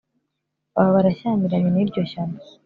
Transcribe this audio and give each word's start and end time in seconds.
baba 0.75 0.95
barashyamiranye 0.95 1.69
n’iryo 1.71 2.01
shyano 2.11 2.37